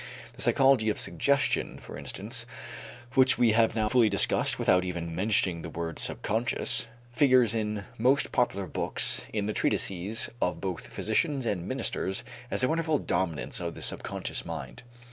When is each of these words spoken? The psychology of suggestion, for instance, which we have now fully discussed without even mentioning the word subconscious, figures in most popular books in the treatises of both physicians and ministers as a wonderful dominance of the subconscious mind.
The 0.33 0.41
psychology 0.41 0.89
of 0.89 0.99
suggestion, 0.99 1.77
for 1.77 1.95
instance, 1.95 2.47
which 3.13 3.37
we 3.37 3.51
have 3.51 3.75
now 3.75 3.87
fully 3.87 4.09
discussed 4.09 4.57
without 4.57 4.83
even 4.83 5.13
mentioning 5.15 5.61
the 5.61 5.69
word 5.69 5.99
subconscious, 5.99 6.87
figures 7.11 7.53
in 7.53 7.85
most 7.99 8.31
popular 8.31 8.65
books 8.65 9.27
in 9.31 9.45
the 9.45 9.53
treatises 9.53 10.31
of 10.41 10.59
both 10.59 10.87
physicians 10.87 11.45
and 11.45 11.67
ministers 11.67 12.23
as 12.49 12.63
a 12.63 12.67
wonderful 12.67 12.97
dominance 12.97 13.59
of 13.59 13.75
the 13.75 13.83
subconscious 13.83 14.43
mind. 14.43 14.81